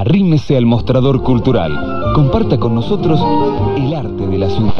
[0.00, 1.72] Arrímese al mostrador cultural.
[2.14, 3.20] Comparta con nosotros
[3.76, 4.72] el arte de la ciudad.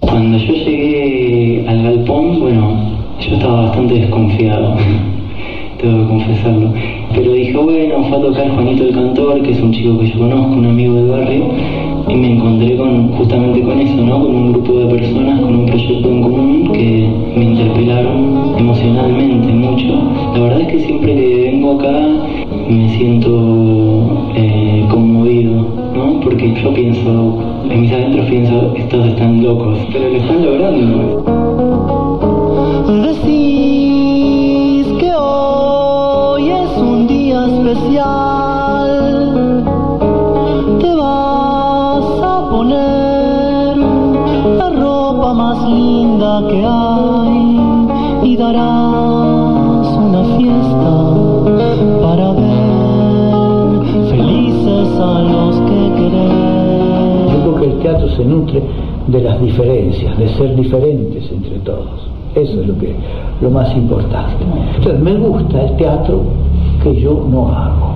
[0.00, 2.76] Cuando yo llegué al galpón, bueno,
[3.18, 4.76] yo estaba bastante desconfiado,
[5.80, 6.74] tengo que confesarlo.
[7.14, 10.18] Pero dije, bueno, fue a tocar Juanito el Cantor, que es un chico que yo
[10.18, 11.46] conozco, un amigo del barrio,
[12.06, 14.20] y me encontré con, justamente con eso, ¿no?
[14.20, 16.57] Con un grupo de personas, con un proyecto en común
[18.78, 20.02] emocionalmente mucho.
[20.34, 21.92] La verdad es que siempre que vengo acá
[22.68, 26.20] me siento eh, conmovido, ¿no?
[26.20, 27.38] Porque yo pienso,
[27.68, 31.24] en mis adentros pienso, estos están locos, pero lo están logrando.
[33.02, 38.88] Decís que hoy es un día especial.
[40.80, 43.76] Te vas a poner
[44.56, 46.97] la ropa más linda que hay
[48.48, 50.90] y darás una fiesta
[52.02, 57.32] para ver felices a los que querés.
[57.32, 58.62] Yo creo que el teatro se nutre
[59.08, 62.08] de las diferencias, de ser diferentes entre todos.
[62.34, 62.94] Eso es lo que
[63.40, 64.44] lo más importante.
[64.76, 66.22] Entonces me gusta el teatro
[66.82, 67.94] que yo no hago.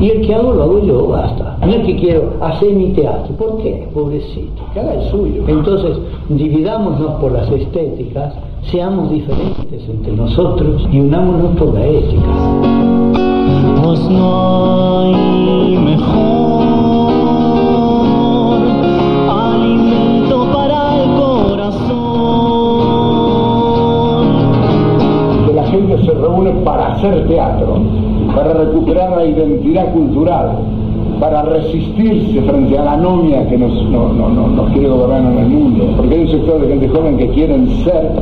[0.00, 1.58] Y el que hago lo hago yo, basta.
[1.66, 3.34] No es que quiero hacer mi teatro.
[3.36, 3.88] ¿Por qué?
[3.92, 4.62] Pobrecito.
[4.72, 5.42] Que haga el suyo.
[5.48, 5.98] Entonces,
[6.28, 8.34] dividámonos por las estéticas,
[8.70, 12.28] seamos diferentes entre nosotros y unámonos por la ética.
[13.82, 16.68] Pues no hay mejor
[19.30, 21.88] alimento para el corazón.
[25.46, 27.80] que la gente se reúne para hacer teatro,
[28.34, 30.58] para recuperar la identidad cultural,
[31.20, 35.38] para resistirse frente a la anomia que nos, no- no- no- nos quiere gobernar en
[35.38, 35.84] el mundo.
[35.96, 38.12] Porque hay un sector de gente joven que quieren ser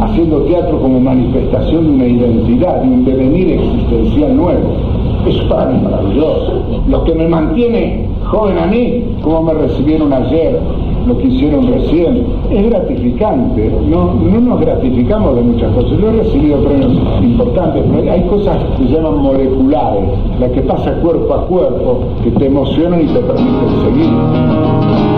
[0.00, 4.70] haciendo teatro como manifestación de una identidad, de un devenir existencial nuevo.
[5.26, 6.62] Eso para mí es maravilloso.
[6.88, 10.58] Lo que me mantiene joven a mí, como me recibieron ayer,
[11.06, 13.70] lo que hicieron recién, es gratificante.
[13.88, 15.98] No, no nos gratificamos de muchas cosas.
[15.98, 20.04] Yo he recibido premios importantes, pero hay cosas que se llaman moleculares,
[20.38, 25.09] la que pasa cuerpo a cuerpo, que te emocionan y te permiten seguir.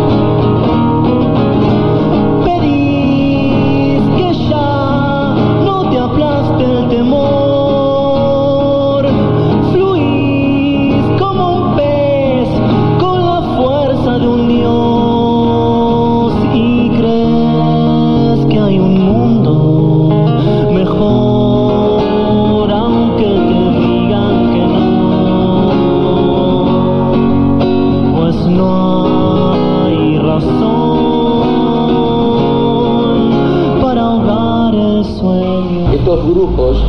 [35.93, 36.83] Estos grupos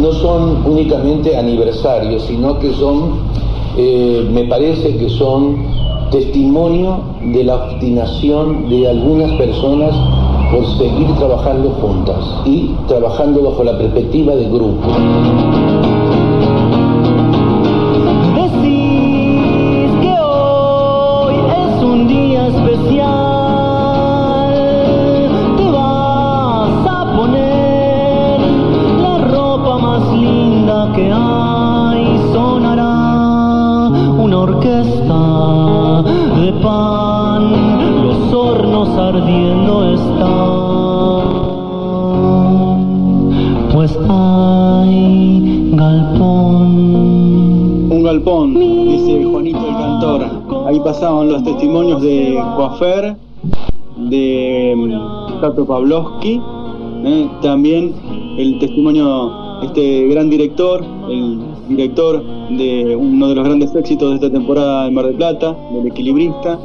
[0.00, 3.20] no son únicamente aniversarios, sino que son,
[3.76, 5.58] eh, me parece que son
[6.10, 9.94] testimonio de la obstinación de algunas personas
[10.52, 14.88] por seguir trabajando juntas y trabajando bajo la perspectiva de grupo.
[48.92, 50.22] Dice Juanito el Cantor.
[50.66, 53.16] Ahí pasaban los testimonios de Coafer,
[53.96, 56.40] de mm, Tato Pavlovsky,
[57.04, 57.28] ¿eh?
[57.40, 57.94] también
[58.36, 59.30] el testimonio
[59.60, 64.86] de este gran director, el director de uno de los grandes éxitos de esta temporada
[64.86, 66.58] en Mar del Plata, del equilibrista,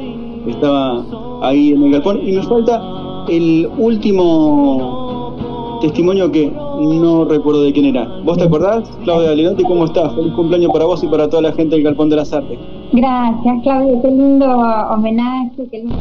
[0.46, 1.04] estaba
[1.42, 2.20] ahí en el galpón.
[2.26, 8.06] Y me falta el último testimonio que no recuerdo de quién era.
[8.24, 9.64] ¿Vos te acordás, Claudia Lenotti?
[9.64, 10.14] ¿Cómo estás?
[10.14, 12.58] Feliz cumpleaños para vos y para toda la gente del Galpón de las Artes.
[12.92, 14.02] Gracias, Claudia.
[14.02, 15.96] Qué lindo homenaje, qué lindo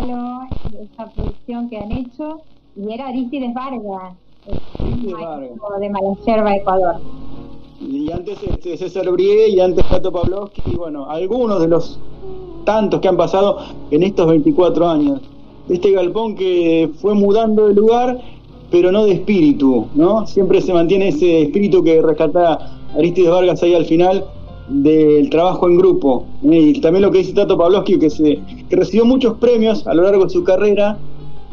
[0.00, 0.40] regalo,
[0.80, 2.40] esta producción que han hecho.
[2.76, 4.14] Y era Aristides Vargas,
[4.46, 6.96] el maestro de Malayerba, Ecuador.
[7.80, 11.98] Y antes este, César Brie y antes Tato Pavlovsky, y bueno, algunos de los
[12.64, 13.58] tantos que han pasado
[13.90, 15.20] en estos 24 años.
[15.68, 18.20] Este galpón que fue mudando de lugar,
[18.72, 20.26] pero no de espíritu, ¿no?
[20.26, 24.24] Siempre se mantiene ese espíritu que rescata Aristides Vargas ahí al final
[24.68, 26.24] del trabajo en grupo.
[26.44, 26.72] ¿eh?
[26.74, 30.02] Y también lo que dice Tato Pavlovsky, que, se, que recibió muchos premios a lo
[30.02, 30.96] largo de su carrera,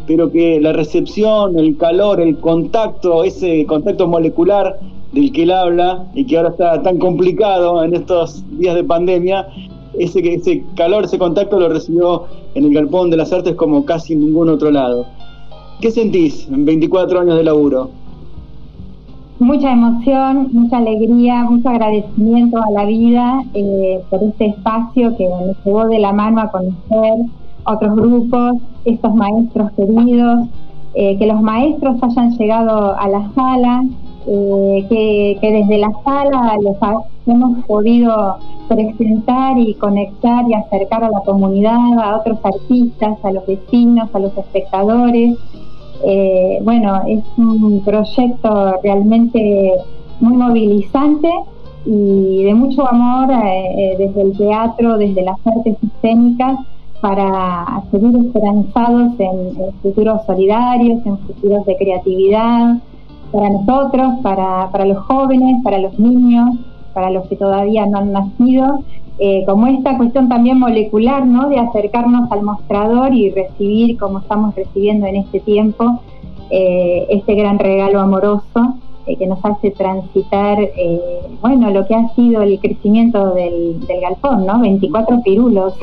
[0.07, 4.79] pero que la recepción, el calor, el contacto, ese contacto molecular
[5.11, 9.47] del que él habla y que ahora está tan complicado en estos días de pandemia,
[9.97, 12.23] ese, ese calor, ese contacto lo recibió
[12.55, 15.05] en el Galpón de las Artes como casi en ningún otro lado.
[15.81, 17.89] ¿Qué sentís en 24 años de laburo?
[19.39, 25.55] Mucha emoción, mucha alegría, mucho agradecimiento a la vida eh, por este espacio que me
[25.63, 27.25] llevó de la mano a conocer
[27.63, 30.49] otros grupos, estos maestros queridos,
[30.95, 33.85] eh, que los maestros hayan llegado a la sala,
[34.27, 36.75] eh, que, desde la sala los
[37.25, 38.37] hemos podido
[38.67, 44.19] presentar y conectar y acercar a la comunidad, a otros artistas, a los vecinos, a
[44.19, 45.37] los espectadores.
[46.05, 49.73] Eh, bueno, es un proyecto realmente
[50.19, 51.29] muy movilizante
[51.85, 53.27] y de mucho amor
[53.97, 56.59] desde el teatro, desde las artes escénicas
[57.01, 62.77] para seguir esperanzados en, futuros solidarios, en futuros de creatividad,
[63.31, 66.55] para nosotros, para, para, los jóvenes, para los niños,
[66.99, 68.83] para los que todavía no han nacido,
[69.19, 71.47] eh, como esta cuestión también molecular, ¿no?
[71.47, 76.01] De acercarnos al mostrador y recibir, como estamos recibiendo en este tiempo,
[76.49, 78.75] eh, este gran regalo amoroso
[79.07, 80.57] eh, que nos hace transitar,
[81.39, 84.59] bueno, lo que ha sido el crecimiento del, del galpón, ¿no?
[84.59, 85.75] 24 pirulos.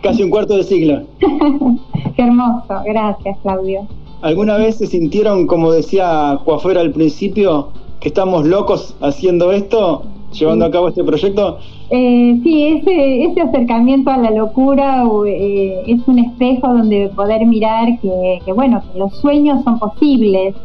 [0.00, 1.02] Casi un cuarto de siglo.
[2.14, 3.80] Qué hermoso, gracias Claudio.
[4.20, 7.70] ¿Alguna vez se sintieron, como decía Coafuera al principio,
[8.02, 10.02] que estamos locos haciendo esto,
[10.32, 11.58] llevando a cabo este proyecto?
[11.90, 18.00] Eh, sí, ese, ese acercamiento a la locura eh, es un espejo donde poder mirar
[18.00, 20.56] que, bueno, que los sueños son posibles.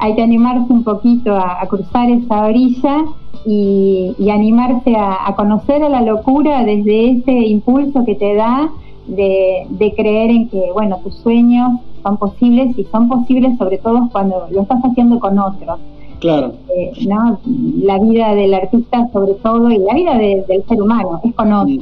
[0.00, 3.04] Hay que animarse un poquito a, cruzar esa orilla
[3.46, 8.68] y, animarse a, conocer a la locura desde ese impulso que te da
[9.06, 14.08] de, de, creer en que, bueno, tus sueños son posibles y son posibles sobre todo
[14.10, 15.78] cuando lo estás haciendo con otros.
[16.20, 16.52] Claro.
[16.76, 17.40] Eh, ¿no?
[17.82, 21.78] La vida del artista sobre todo y la vida del ser humano es con otros.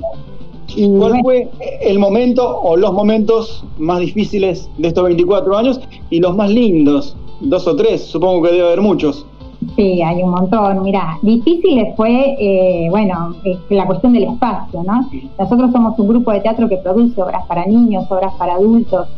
[0.98, 1.48] ¿Cuál fue
[1.80, 5.80] el momento o los momentos más difíciles de estos 24 años
[6.10, 7.16] y los más lindos?
[7.40, 9.26] Dos o tres, supongo que debe haber muchos.
[9.74, 10.82] Sí, hay un montón.
[10.82, 15.08] Mira, difícil fue, eh, bueno, eh, la cuestión del espacio, ¿no?
[15.38, 19.08] Nosotros somos un grupo de teatro que produce obras para niños, obras para adultos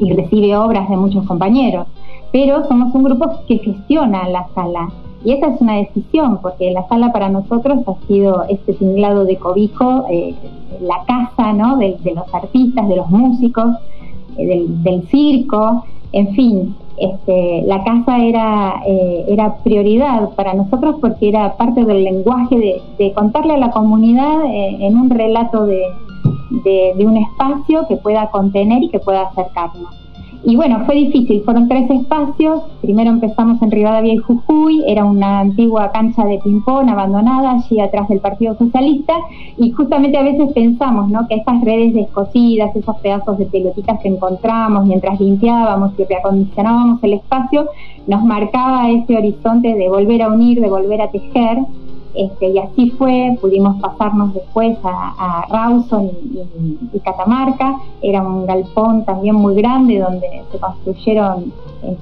[0.00, 1.86] y recibe obras de muchos compañeros,
[2.32, 4.88] pero somos un grupo que gestiona la sala.
[5.24, 9.36] Y esa es una decisión, porque la sala para nosotros ha sido este tinglado de
[9.36, 10.34] cobijo, eh,
[10.80, 11.76] la casa ¿no?
[11.76, 13.76] de, los artistas, de los músicos,
[14.36, 21.28] del, del circo, en fin, este, la casa era, eh, era prioridad para nosotros porque
[21.28, 25.82] era parte del lenguaje de, contarle a la comunidad eh, en un relato de,
[26.64, 29.97] de, un espacio que pueda contener y que pueda acercarnos.
[30.44, 32.62] Y bueno, fue difícil, fueron tres espacios.
[32.80, 38.08] Primero empezamos en Rivadavia y Jujuy, era una antigua cancha de ping-pong abandonada allí atrás
[38.08, 39.14] del Partido Socialista.
[39.56, 41.26] Y justamente a veces pensamos ¿no?
[41.26, 47.14] que esas redes descosidas, esos pedazos de pelotitas que encontramos mientras limpiábamos y reacondicionábamos el
[47.14, 47.66] espacio,
[48.06, 51.58] nos marcaba ese horizonte de volver a unir, de volver a tejer.
[52.18, 56.10] Este, y así fue, pudimos pasarnos después a, Rawson
[56.92, 61.52] y, Catamarca, era un galpón también muy grande donde se construyeron,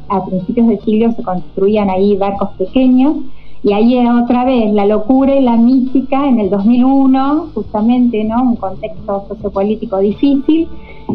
[0.08, 3.16] a principios del siglo se construían ahí barcos pequeños,
[3.62, 8.26] y ahí otra vez la locura y la mística en el 2001, justamente.
[8.26, 10.66] Un contexto sociopolítico difícil,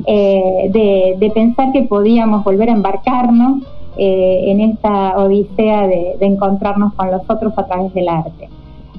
[0.06, 3.64] eh, de, pensar que podíamos volver a embarcarnos
[3.98, 8.50] eh, en esta odisea de encontrarnos con los otros a través del arte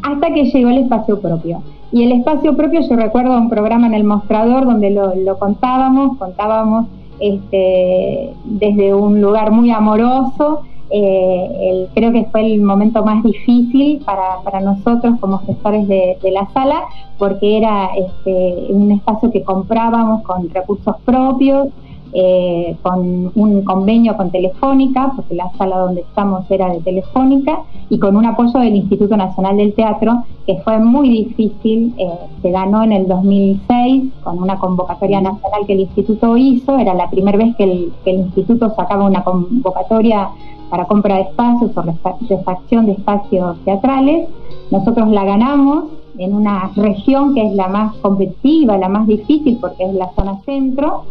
[0.03, 1.63] hasta que llegó el espacio propio.
[1.93, 6.87] Y el espacio propio, yo recuerdo un programa en el mostrador donde lo, contábamos, contábamos
[7.21, 10.63] este, desde un lugar muy amoroso.
[10.91, 16.83] Eh, creo que fue el momento más difícil para, nosotros como gestores de, la sala,
[17.19, 21.69] porque era este, un espacio que comprábamos con recursos propios,
[22.15, 27.99] eh, con un convenio con Telefónica, porque la sala donde estamos era de Telefónica, y
[27.99, 32.09] con un apoyo del Instituto Nacional del Teatro, que fue muy difícil, eh,
[32.43, 37.09] se ganó en el 2006 con una convocatoria nacional que el Instituto hizo, era la
[37.11, 40.29] primera vez que el, que el Instituto sacaba una convocatoria
[40.73, 44.29] para compra de espacios o refacción de espacios teatrales.
[44.71, 45.85] Nosotros la ganamos
[46.19, 50.41] en una región que es la más competitiva, la más difícil porque es la zona
[50.45, 51.05] centro,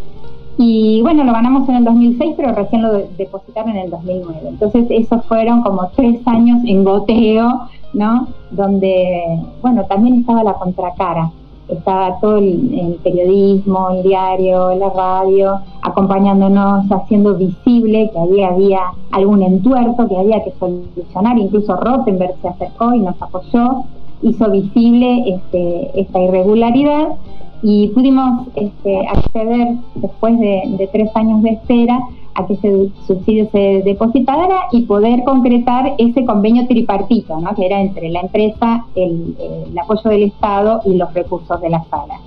[0.63, 4.41] y bueno, lo ganamos en el 2006, pero recién lo depositaron en el 2009.
[4.47, 7.61] Entonces, esos fueron como tres años en goteo,
[7.93, 8.27] ¿no?
[8.51, 11.31] Donde, bueno, también estaba la contracara.
[11.67, 19.41] estaba todo el, periodismo, el diario, la radio, acompañándonos, haciendo visible que ahí había algún
[19.41, 23.85] entuerto que había que solucionar, incluso Rottenberg se acercó y nos apoyó,
[24.21, 27.17] hizo visible este, esta irregularidad
[27.63, 31.99] y pudimos este, acceder después de, tres años de espera
[32.33, 37.53] a que ese subsidio se depositara y poder concretar ese convenio tripartito, ¿no?
[37.55, 39.35] que era entre la empresa, el,
[39.67, 42.19] el, apoyo del Estado y los recursos de la sala.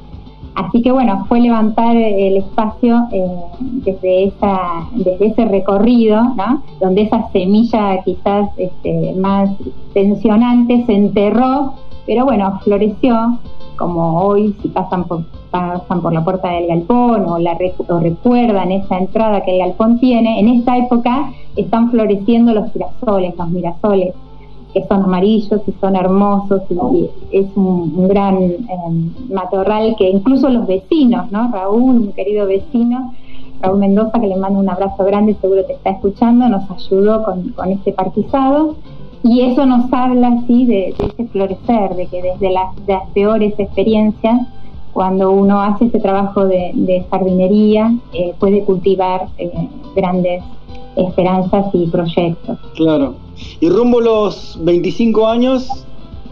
[0.55, 3.27] Así que bueno, fue levantar el espacio eh,
[3.61, 6.63] desde, esa, desde ese recorrido, ¿no?
[6.81, 9.51] donde esa semilla quizás este, más
[9.95, 11.75] tensionante se enterró,
[12.07, 13.39] pero bueno, floreció,
[13.77, 18.99] como hoy si pasan por pasan por la puerta del galpón o, la, recuerdan esa
[18.99, 24.15] entrada que el galpón tiene, en esta época están floreciendo los girasoles, los mirasoles,
[24.73, 28.59] que son amarillos y son hermosos y es un, gran eh,
[29.33, 31.53] matorral que incluso los vecinos, ¿no?
[31.53, 33.15] Raúl, mi querido vecino,
[33.61, 37.51] Raúl Mendoza, que le mando un abrazo grande, seguro te está escuchando, nos ayudó con,
[37.51, 38.75] con este parquizado
[39.25, 43.11] y eso nos habla así de, de ese florecer, de que desde las, de las
[43.11, 44.41] peores experiencias
[44.95, 49.51] cuando uno hace ese trabajo de, de jardinería, eh, puede cultivar eh,
[49.95, 50.43] grandes
[50.97, 52.59] esperanzas y proyectos.
[52.77, 53.15] Claro.
[53.61, 55.69] Y rumbo a los 25 años,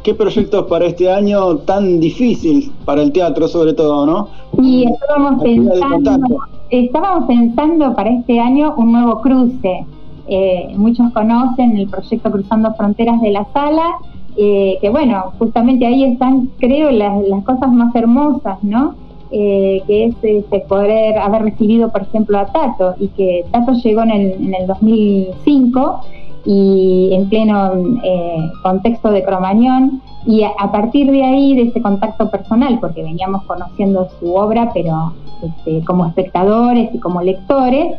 [0.04, 4.28] ¿qué proyectos para este año tan difícil para el teatro sobre todo, no?
[4.62, 6.38] Y estábamos pensando,
[6.70, 9.84] estábamos pensando para este año un nuevo cruce.
[10.28, 13.98] Eh, muchos conocen el proyecto Cruzando Fronteras de la Sala,
[14.36, 17.12] eh, que bueno, justamente ahí están, creo, las,
[17.44, 18.94] cosas más hermosas, ¿no?
[19.30, 24.02] Eh, que es este, poder haber recibido, por ejemplo, a Tato, y que Tato llegó
[24.02, 26.00] en el, en el 2005
[26.44, 27.72] y en pleno
[28.62, 33.42] contexto de Cromañón, y a, a, partir de ahí, de ese contacto personal, porque veníamos
[33.44, 35.12] conociendo su obra, pero
[35.42, 37.96] este, como espectadores y como lectores,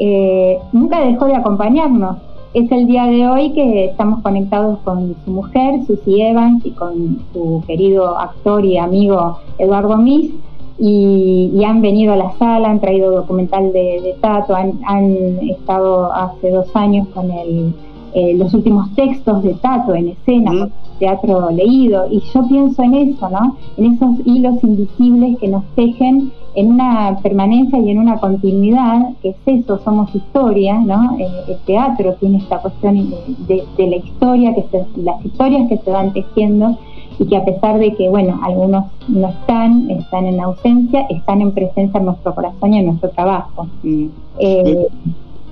[0.00, 2.16] eh, nunca dejó de acompañarnos
[2.52, 7.20] es el día de hoy que estamos conectados con su mujer, Susie Evans, y con
[7.32, 10.32] su querido actor y amigo Eduardo Mis,
[10.76, 15.12] y, y han venido a la sala, han traído documental de, de Tato, han, han,
[15.48, 17.72] estado hace dos años con el,
[18.14, 20.70] eh, los últimos textos de Tato en escena, mm.
[21.00, 23.56] Teatro leído, y yo pienso en eso, ¿no?
[23.76, 29.30] En esos hilos invisibles que nos tejen en una permanencia y en una continuidad, que
[29.30, 31.16] es eso, somos historia, ¿no?
[31.18, 33.10] Eh, el teatro tiene esta cuestión
[33.48, 36.78] de, de la historia, que se, las historias que se van tejiendo
[37.20, 41.52] y que a pesar de que, bueno, algunos no están, están en ausencia, están en
[41.52, 43.66] presencia en nuestro corazón y en nuestro trabajo.
[43.82, 44.06] Mm.
[44.38, 44.86] Eh,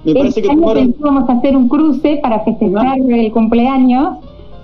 [0.04, 3.14] me parece este que vamos a hacer un cruce para festejar ¿No?
[3.14, 4.18] el cumpleaños,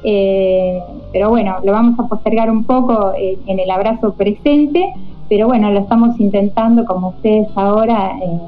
[0.05, 0.83] eh,
[1.13, 4.93] pero bueno, lo vamos a postergar un poco eh, en el abrazo presente,
[5.29, 8.39] pero bueno, lo estamos intentando como ustedes ahora eh,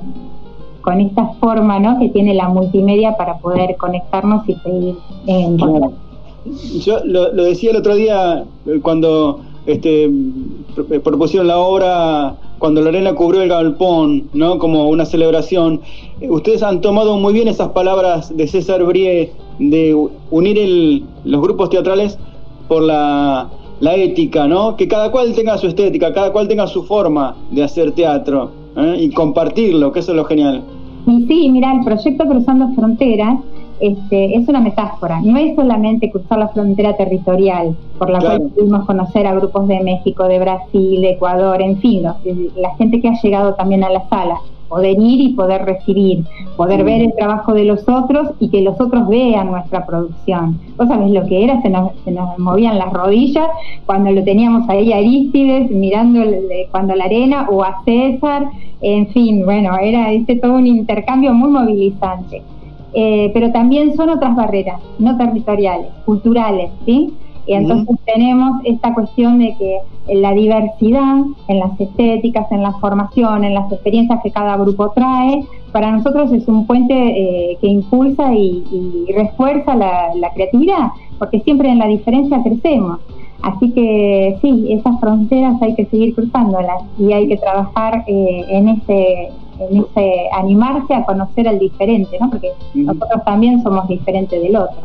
[0.82, 1.98] con esta forma ¿no?
[1.98, 4.96] que tiene la multimedia para poder conectarnos y seguir
[5.26, 5.92] en claro.
[6.84, 8.44] Yo lo, lo, decía el otro día
[8.82, 10.08] cuando este,
[11.02, 14.58] propusieron la obra cuando Lorena cubrió el galpón, ¿no?
[14.58, 15.80] Como una celebración.
[16.28, 22.18] Ustedes han tomado muy bien esas palabras de César Brie de unir los grupos teatrales
[22.68, 23.48] por la,
[23.80, 24.76] la, ética, ¿no?
[24.76, 28.96] Que cada cual tenga su estética, cada cual tenga su forma de hacer teatro ¿eh?
[29.00, 30.62] y compartirlo, que eso es lo genial.
[31.06, 33.38] Y sí, mira, el proyecto Cruzando Fronteras
[33.80, 38.38] este, es una metáfora, no es solamente cruzar la frontera territorial, por la claro.
[38.38, 42.16] cual pudimos conocer a grupos de México, de Brasil, de Ecuador, en fin, los,
[42.56, 46.24] la gente que ha llegado también a la sala, poder ir y poder recibir,
[46.56, 50.58] poder ver el trabajo de los otros y que los otros vean nuestra producción.
[50.76, 53.46] Vos sabés lo que era, se nos, se nos movían las rodillas
[53.84, 58.46] cuando lo teníamos ahí a Aristides mirando el, cuando la arena o a César,
[58.80, 62.42] en fin, bueno, era este todo un intercambio muy movilizante.
[62.98, 67.12] Eh, pero también son otras barreras, no territoriales, culturales, ¿sí?
[67.46, 68.14] Y entonces uh -huh.
[68.14, 69.80] tenemos esta cuestión de que
[70.14, 71.16] la diversidad,
[71.48, 76.32] en las estéticas, en la formación, en las experiencias que cada grupo trae, para nosotros
[76.32, 80.88] es un puente eh, que impulsa y, y refuerza la, la, creatividad,
[81.18, 83.00] porque siempre en la diferencia crecemos.
[83.42, 88.68] Así que sí, esas fronteras hay que seguir cruzándolas y hay que trabajar eh, en
[88.68, 92.28] ese en ese animarse a conocer al diferente, ¿no?
[92.28, 92.84] Porque uh -huh.
[92.84, 94.76] nosotros también somos diferentes del otro.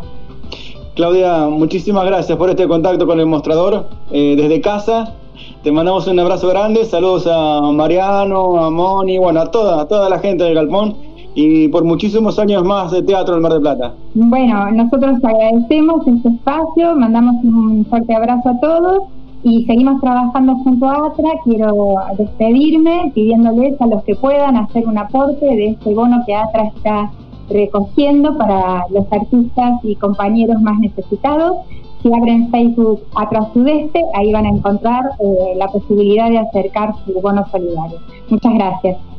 [0.96, 5.16] Claudia, muchísimas gracias por este contacto con el mostrador eh, desde casa.
[5.64, 10.10] Te mandamos un abrazo grande, saludos a Mariano, a Moni, bueno, a toda, a toda
[10.10, 13.94] la gente del Galpón y por muchísimos años más de teatro en Mar del Plata.
[14.14, 19.04] Bueno, nosotros agradecemos este espacio, mandamos un fuerte abrazo a todos
[19.44, 21.32] y seguimos trabajando junto a ATRA.
[21.44, 26.68] Quiero despedirme pidiéndoles a los que puedan hacer un aporte de este bono que ATRA
[26.76, 27.12] está
[27.50, 31.58] recogiendo para los artistas y compañeros más necesitados.
[32.02, 37.14] Si abren Facebook ATRA Sudeste, ahí van a encontrar eh, la posibilidad de acercar su
[37.22, 38.00] bono solidario.
[38.30, 39.11] Muchas gracias.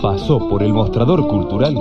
[0.00, 1.74] Pasó por el mostrador cultural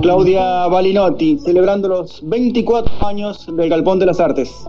[0.00, 4.66] Claudia Balinotti, celebrando los 24 años del Galpón de las Artes.